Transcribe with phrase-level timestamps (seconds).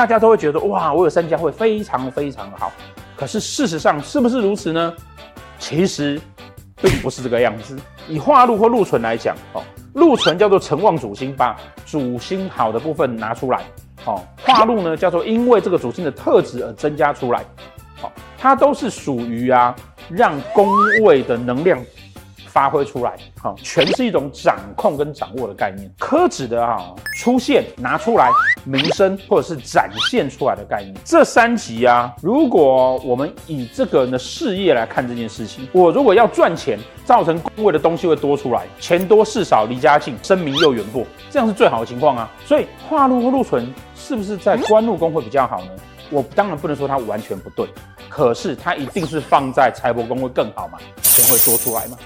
[0.00, 2.72] 大家都会觉得哇，我有三家会非常非常好。
[3.14, 4.94] 可是事实上是不是如此呢？
[5.58, 6.18] 其实
[6.80, 7.78] 并不是这个样子。
[8.08, 13.60] 以化禄或禄存来讲，哦，禄存叫做成旺主星，把主星好的部分拿出来。
[14.06, 17.40] 哦，化禄呢叫做因为这个主星的特质而增加出来。
[18.02, 19.76] 哦，它都是属于啊，
[20.08, 20.66] 让宫
[21.02, 21.78] 位的能量。
[22.52, 25.88] 发挥出来，好，权是一种掌控跟掌握的概念。
[25.98, 28.28] 科指的哈出现拿出来，
[28.64, 30.92] 名声或者是展现出来的概念。
[31.04, 42.28] 这三级啊，如果我们以这个人的事业来看这件事情，我如果要赚钱，造成宫位的东西会多出来，钱多事少离家近，声名又远播，这样是最好的情况啊。
[42.44, 45.70] 所以化禄或禄存是不是在官禄宫会比较好呢？
[46.10, 47.68] 我当然不能说它完全不对，
[48.08, 51.96] 可是它一定是放在财帛宫会更好嘛，钱会多出来嘛。